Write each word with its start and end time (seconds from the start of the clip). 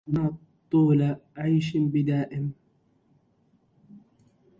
أبا 0.07 0.11
مسلم 0.13 0.23
ما 0.25 0.37
طول 0.71 1.15
عيش 1.37 1.77
بدائم 1.77 2.53